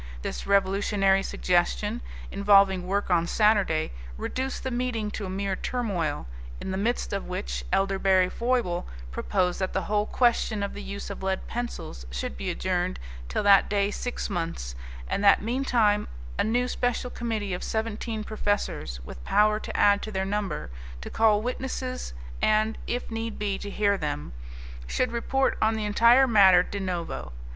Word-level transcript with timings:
This 0.23 0.47
revolutionary 0.47 1.21
suggestion, 1.21 2.01
involving 2.31 2.87
work 2.87 3.11
on 3.11 3.27
Saturday, 3.27 3.91
reduced 4.17 4.63
the 4.63 4.71
meeting 4.71 5.11
to 5.11 5.27
a 5.27 5.29
mere 5.29 5.55
turmoil, 5.55 6.25
in 6.59 6.71
the 6.71 6.77
midst 6.77 7.13
of 7.13 7.27
which 7.27 7.63
Elderberry 7.71 8.27
Foible 8.27 8.87
proposed 9.11 9.59
that 9.59 9.73
the 9.73 9.83
whole 9.83 10.07
question 10.07 10.63
of 10.63 10.73
the 10.73 10.81
use 10.81 11.11
of 11.11 11.21
lead 11.21 11.45
pencils 11.45 12.07
should 12.09 12.35
be 12.35 12.49
adjourned 12.49 12.99
till 13.29 13.43
that 13.43 13.69
day 13.69 13.91
six 13.91 14.27
months, 14.27 14.73
and 15.07 15.23
that 15.23 15.43
meantime 15.43 16.07
a 16.39 16.43
new 16.43 16.67
special 16.67 17.11
committee 17.11 17.53
of 17.53 17.63
seventeen 17.63 18.23
professors, 18.23 18.99
with 19.05 19.23
power 19.23 19.59
to 19.59 19.77
add 19.77 20.01
to 20.01 20.11
their 20.11 20.25
number, 20.25 20.71
to 21.01 21.11
call 21.11 21.43
witnesses 21.43 22.15
and, 22.41 22.75
if 22.87 23.11
need 23.11 23.37
be, 23.37 23.59
to 23.59 23.69
hear 23.69 23.99
them, 23.99 24.33
should 24.87 25.11
report 25.11 25.59
on 25.61 25.75
the 25.75 25.85
entire 25.85 26.25
matter 26.27 26.63
de 26.63 26.79
novo. 26.79 27.33